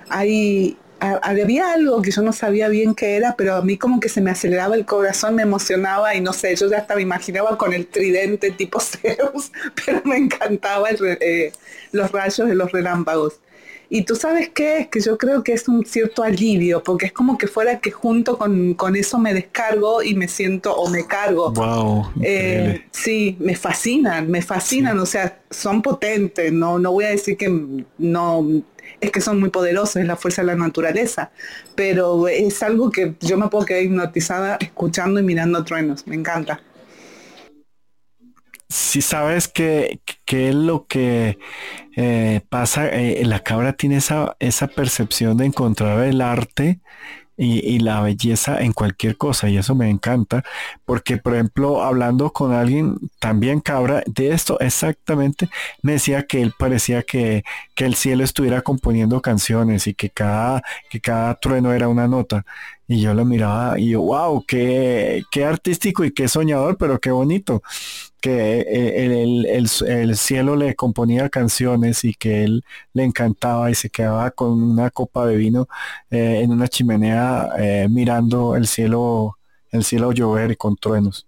[0.10, 4.10] Hay, había algo que yo no sabía bien qué era, pero a mí como que
[4.10, 7.58] se me aceleraba el corazón, me emocionaba y no sé, yo ya hasta me imaginaba
[7.58, 9.52] con el tridente tipo Zeus,
[9.86, 10.90] pero me encantaba
[11.92, 13.40] los rayos de los relámpagos.
[13.96, 17.12] Y tú sabes qué es, que yo creo que es un cierto alivio, porque es
[17.14, 21.52] como que fuera que junto con, eso me descargo y me siento o me cargo.
[21.52, 22.12] Wow.
[22.24, 27.38] Eh, sí, me fascinan, me fascinan, o sea, son potentes, no, no voy a decir
[27.38, 27.48] que
[28.00, 28.64] no,
[29.00, 31.30] es que son muy poderosos, es la fuerza de la naturaleza,
[31.76, 36.60] pero es algo que yo me puedo quedar hipnotizada escuchando y mirando truenos, me encanta.
[38.70, 40.00] Si sabes que,
[40.34, 41.38] es lo que
[41.96, 46.80] eh, pasa, eh, la cabra tiene esa, esa percepción de encontrar el arte
[47.36, 50.44] y, la belleza en cualquier cosa y eso me encanta
[50.86, 55.50] porque por ejemplo hablando con alguien también cabra de esto exactamente
[55.82, 57.44] me decía que él parecía que,
[57.76, 62.46] que el cielo estuviera componiendo canciones y que cada que cada trueno era una nota
[62.94, 67.10] y yo lo miraba y yo wow qué, qué artístico y qué soñador pero qué
[67.10, 67.64] bonito
[68.22, 69.06] que eh,
[69.86, 74.92] el, cielo le componía canciones y que él le encantaba y se quedaba con una
[74.92, 75.68] copa de vino
[76.10, 79.38] eh, en una chimenea eh, mirando el cielo,
[79.72, 81.28] el cielo llover y con truenos.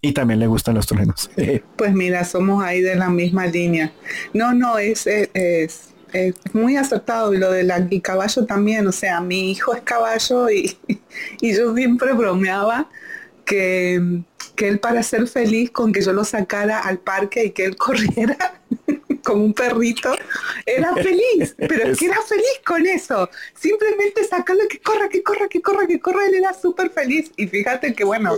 [0.00, 1.30] Y también le gustan los truenos.
[1.76, 3.92] Pues mira, somos ahí de la misma línea.
[4.32, 5.93] No, no, es, es,
[6.52, 8.86] muy acertado y lo de la y caballo también.
[8.86, 10.76] O sea, mi hijo es caballo y,
[11.40, 12.88] y yo siempre bromeaba
[13.44, 14.24] que
[14.54, 17.76] que él para ser feliz con que yo lo sacara al parque y que él
[17.76, 18.60] corriera
[19.24, 20.14] como un perrito,
[20.66, 23.30] era feliz, pero es que era feliz con eso.
[23.54, 27.32] Simplemente sacarlo que corra, que corra, que corra, que corra, él era súper feliz.
[27.38, 28.34] Y fíjate que bueno,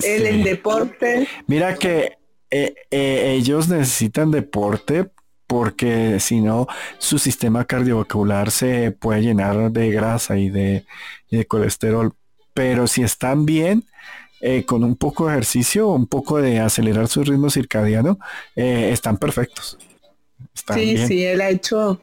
[0.00, 1.26] él en deporte.
[1.48, 2.18] Mira que
[2.50, 5.10] eh, eh, ellos necesitan deporte
[5.48, 10.84] porque si no, su sistema cardiovascular se puede llenar de grasa y de,
[11.30, 12.12] y de colesterol.
[12.54, 13.84] Pero si están bien,
[14.40, 18.18] eh, con un poco de ejercicio, un poco de acelerar su ritmo circadiano,
[18.54, 19.78] eh, están perfectos.
[20.74, 22.00] sí, sí, él ha hecho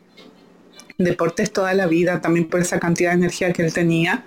[0.98, 4.26] deportes toda la vida, también por esa cantidad de energía que él tenía.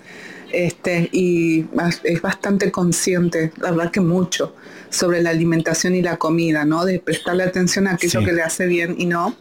[0.52, 1.66] Este, y
[2.04, 4.54] es bastante consciente, la verdad que mucho,
[4.88, 6.84] sobre la alimentación y la comida, ¿no?
[6.84, 9.36] De prestarle atención a aquello que le hace bien y no.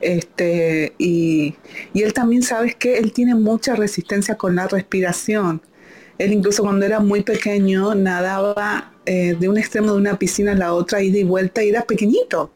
[0.00, 1.54] Este, y,
[1.92, 5.60] y él también sabes que él tiene mucha resistencia con la respiración.
[6.16, 10.54] Él incluso cuando era muy pequeño nadaba eh, de un extremo de una piscina a
[10.54, 12.52] la otra, ida y vuelta, y era pequeñito.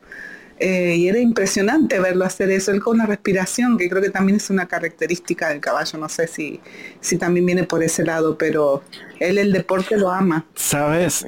[0.59, 4.36] Eh, y era impresionante verlo hacer eso, él con una respiración, que creo que también
[4.36, 6.61] es una característica del caballo, no sé si,
[7.00, 8.82] si también viene por ese lado, pero
[9.20, 10.46] él el deporte lo ama.
[10.55, 11.26] Sabes,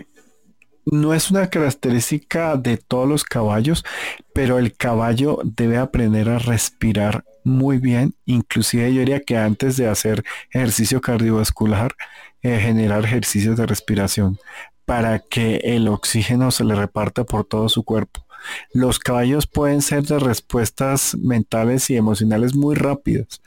[0.86, 3.84] no es una característica de todos los caballos,
[4.32, 8.14] pero el caballo debe aprender a respirar muy bien.
[8.24, 11.94] Inclusive yo diría que antes de hacer ejercicio cardiovascular,
[12.42, 14.38] eh, generar ejercicios de respiración
[14.84, 18.25] para que el oxígeno se le reparta por todo su cuerpo.
[18.72, 23.40] Los caballos pueden ser de respuestas mentales y emocionales muy rápidas,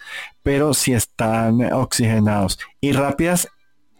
[0.44, 3.48] pero si están oxigenados y rápidas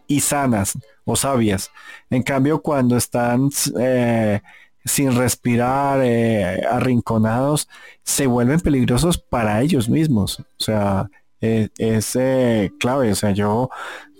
[0.06, 1.70] y sanas o sabias.
[2.10, 4.40] En cambio, cuando están eh,
[4.84, 7.68] sin respirar, eh, arrinconados,
[8.02, 10.40] se vuelven peligrosos para ellos mismos.
[10.40, 11.08] O sea,
[11.40, 12.18] eh, es
[12.78, 13.12] clave.
[13.12, 13.70] O sea, yo,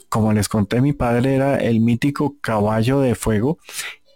[0.09, 3.59] como les conté, mi padre era el mítico caballo de fuego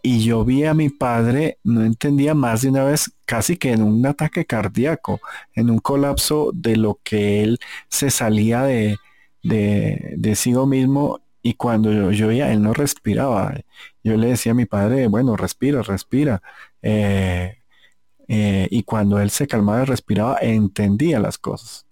[0.07, 3.83] y yo vi a mi padre, no entendía más de una vez, casi que en
[3.83, 5.19] un ataque cardíaco,
[5.55, 8.99] en un colapso de lo que él se salía de,
[9.43, 13.55] de, de sí mismo y cuando yo, yo veía, él no respiraba.
[14.03, 16.43] Yo le decía a mi padre, bueno, respira, respira.
[16.83, 17.57] Eh,
[18.29, 21.87] eh, y cuando él se calmaba y respiraba, entendía las cosas.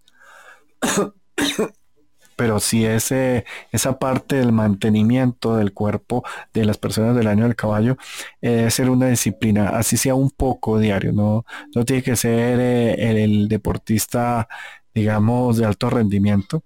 [2.36, 7.56] Pero si ese, esa parte del mantenimiento del cuerpo de las personas del año del
[7.56, 7.96] caballo
[8.40, 12.60] eh, debe ser una disciplina, así sea un poco diario, no, no tiene que ser
[12.60, 14.48] el deportista
[14.94, 16.62] digamos, de alto rendimiento,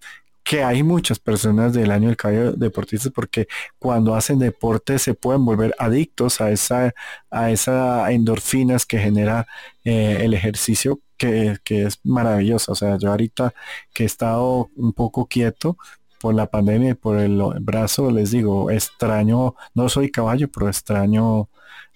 [0.46, 3.48] que hay muchas personas del año del caballo deportistas porque
[3.80, 6.94] cuando hacen deporte se pueden volver adictos a esa
[7.30, 9.48] a esa endorfinas que genera
[9.84, 12.72] eh, el ejercicio que, es maravilloso.
[12.72, 13.54] O sea, yo ahorita
[13.92, 15.76] que he estado un poco quieto
[16.20, 21.48] por la pandemia y por el brazo, les digo, extraño, no soy caballo, pero extraño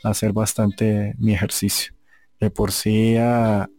[0.03, 2.00] hacer bastante mi ejercicio
[2.41, 3.17] de por sí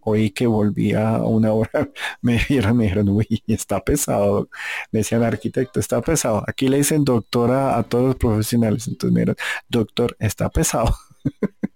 [0.01, 1.89] oí que volvía una hora,
[2.22, 4.49] me dijeron, me dijeron, uy, está pesado.
[4.91, 6.43] Me decían, arquitecto, está pesado.
[6.47, 8.88] Aquí le dicen doctora a todos los profesionales.
[8.88, 9.36] Entonces me
[9.68, 10.95] doctor, está pesado.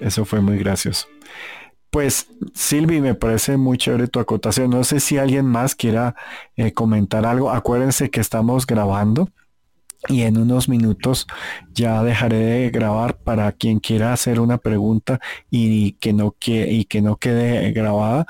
[0.00, 1.06] Eso fue muy gracioso.
[1.90, 4.70] Pues Silvi, me parece muy chévere tu acotación.
[4.70, 6.16] No sé si alguien más quiera
[6.56, 7.50] eh, comentar algo.
[7.50, 9.30] Acuérdense que estamos grabando
[10.08, 11.26] y en unos minutos
[11.72, 16.84] ya dejaré de grabar para quien quiera hacer una pregunta y que no, que, y
[16.84, 18.26] que no quede grabada.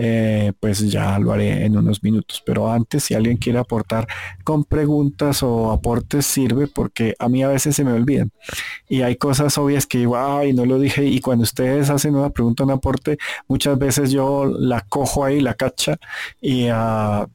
[0.00, 2.40] Eh, pues ya lo haré en unos minutos.
[2.46, 4.06] Pero antes, si alguien quiere aportar
[4.44, 8.30] con preguntas o aportes, sirve porque a mí a veces se me olvidan.
[8.88, 11.04] Y hay cosas obvias que digo, ay, no lo dije.
[11.04, 13.18] Y cuando ustedes hacen una pregunta, un aporte,
[13.48, 15.98] muchas veces yo la cojo ahí, la cacha
[16.40, 17.26] y uh,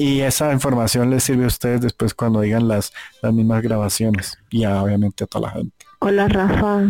[0.00, 2.90] y esa información les sirve a ustedes después cuando digan las,
[3.20, 5.84] las mismas grabaciones y obviamente a toda la gente.
[5.98, 6.86] Hola Rafa.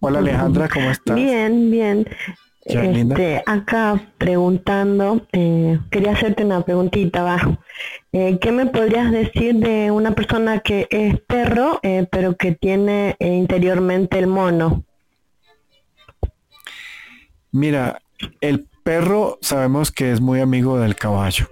[0.00, 1.14] Hola Alejandra, ¿cómo estás?
[1.14, 2.08] Bien, bien.
[2.64, 7.58] Este, acá preguntando, eh, quería hacerte una preguntita abajo.
[8.12, 13.14] Eh, ¿Qué me podrías decir de una persona que es perro, eh, pero que tiene
[13.20, 14.84] interiormente el mono?
[17.52, 18.00] Mira,
[18.40, 21.48] el perro sabemos que es muy amigo del caballo.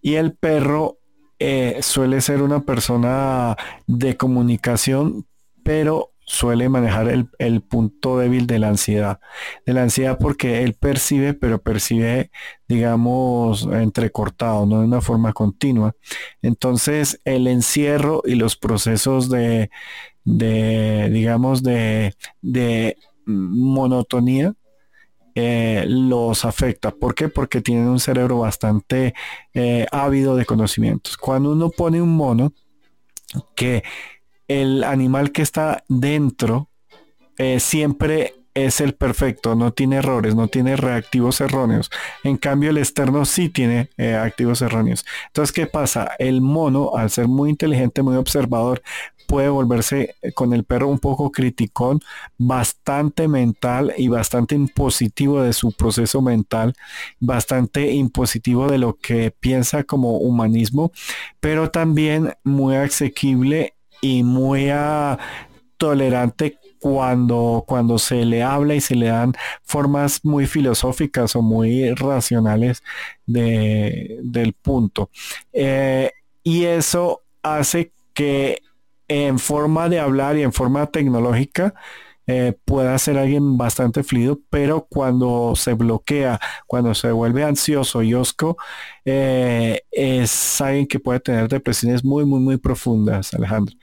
[0.00, 0.98] Y el perro
[1.38, 5.26] eh, suele ser una persona de comunicación,
[5.64, 9.20] pero suele manejar el, punto débil de la ansiedad.
[9.66, 12.30] De la ansiedad porque él percibe, pero percibe,
[12.68, 15.94] digamos, entrecortado, no de una forma continua.
[16.42, 19.70] Entonces, el encierro y los procesos de,
[20.24, 24.54] de digamos, de, de monotonía
[25.34, 26.92] eh, los afecta.
[26.92, 27.28] ¿Por qué?
[27.28, 29.14] Porque tienen un cerebro bastante
[29.52, 31.16] eh, ávido de conocimientos.
[31.16, 32.52] Cuando uno pone un mono,
[33.56, 33.82] que
[34.48, 36.68] el animal que está dentro
[37.36, 41.90] eh, siempre es el perfecto, no tiene errores, no tiene reactivos erróneos.
[42.22, 43.90] En cambio, el externo sí tiene
[44.20, 45.04] activos erróneos.
[45.26, 46.12] Entonces, ¿qué pasa?
[46.18, 48.82] El mono, al ser muy inteligente, muy observador,
[49.26, 52.00] puede volverse eh, con el perro un poco criticón,
[52.38, 56.74] bastante mental y bastante impositivo de su proceso mental,
[57.20, 60.92] bastante impositivo de lo que piensa como humanismo,
[61.40, 65.18] pero también muy asequible y muy ah,
[65.78, 69.32] tolerante cuando, cuando se le habla y se le dan
[69.62, 72.82] formas muy filosóficas o muy racionales
[73.24, 75.08] de, del punto.
[75.54, 76.10] Eh,
[76.42, 78.58] y eso hace que
[79.08, 81.72] en forma de hablar y en forma tecnológica
[82.26, 88.12] eh, pueda ser alguien bastante fluido, pero cuando se bloquea, cuando se vuelve ansioso y
[88.12, 88.58] osco,
[89.06, 93.74] eh, es alguien que puede tener depresiones muy, muy, muy profundas, Alejandro.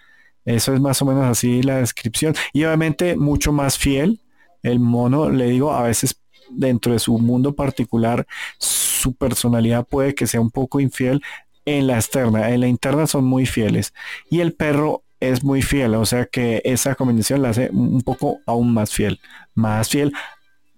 [0.45, 2.35] Eso es más o menos así la descripción.
[2.53, 4.21] Y obviamente mucho más fiel.
[4.63, 6.19] El mono, le digo, a veces
[6.49, 8.27] dentro de su mundo particular,
[8.59, 11.21] su personalidad puede que sea un poco infiel
[11.65, 12.49] en la externa.
[12.49, 13.93] En la interna son muy fieles.
[14.29, 15.95] Y el perro es muy fiel.
[15.95, 19.19] O sea que esa combinación la hace un poco aún más fiel.
[19.55, 20.13] Más fiel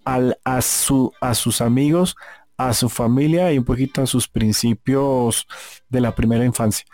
[0.06, 2.16] al, a, su, a sus amigos,
[2.58, 5.48] a su familia y un poquito a sus principios
[5.90, 6.86] de la primera infancia.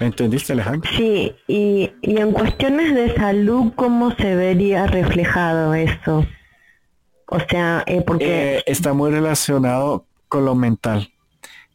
[0.00, 0.90] ¿Me entendiste, Alejandro?
[0.96, 6.26] Sí, y, en cuestiones de salud, ¿cómo se vería reflejado eso?
[7.28, 8.56] O sea, eh, porque...
[8.56, 11.10] Eh, está muy relacionado con lo mental.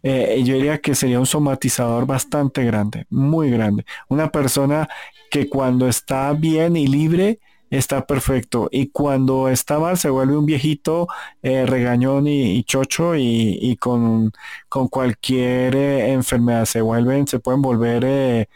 [0.03, 3.85] Eh, yo diría que sería un somatizador bastante grande, muy grande.
[4.07, 4.87] Una persona
[5.29, 7.39] que cuando está bien y libre,
[7.71, 8.67] está perfecto.
[8.71, 11.07] Y cuando está mal se vuelve un viejito
[11.41, 14.31] eh, regañón y, chocho y, con,
[14.69, 18.49] con, cualquier eh, enfermedad se vuelven, se pueden volver, eh,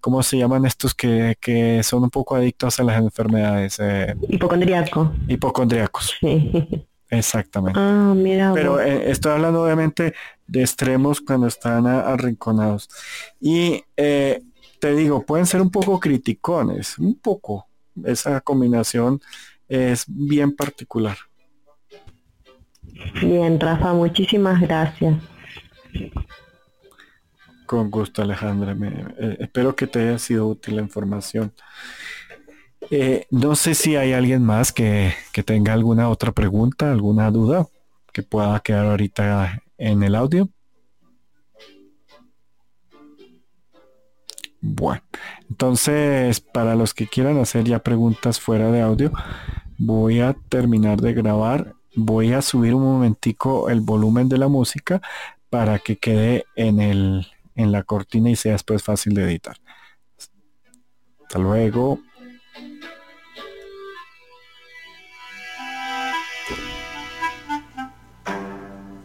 [0.00, 3.78] ¿cómo se llaman estos que, que, son un poco adictos a las enfermedades?
[3.80, 5.12] Eh, Hipocondriaco.
[5.28, 6.16] Hipocondriacos.
[7.08, 7.78] Exactamente.
[7.80, 8.52] Ah, mira.
[8.54, 10.14] Pero estoy hablando obviamente
[10.46, 12.88] de extremos cuando están arrinconados.
[13.40, 17.66] Y te digo, pueden ser un poco criticones, un poco,
[18.04, 19.20] esa combinación
[19.68, 21.16] es bien particular.
[23.22, 25.16] Bien, Rafa, muchísimas gracias.
[27.66, 28.76] Con gusto, Alejandra.
[29.18, 31.52] Eh, espero que te haya sido útil la información.
[32.90, 37.66] Eh, no sé si hay alguien más que, que tenga alguna otra pregunta, alguna duda
[38.12, 40.48] que pueda quedar ahorita en el audio.
[44.60, 45.02] Bueno,
[45.50, 49.12] entonces para los que quieran hacer ya preguntas fuera de audio,
[49.78, 51.74] voy a terminar de grabar.
[51.96, 55.02] Voy a subir un momentico el volumen de la música
[55.50, 57.26] para que quede en, el,
[57.56, 59.56] en la cortina y sea después fácil de editar.
[61.22, 61.98] Hasta luego.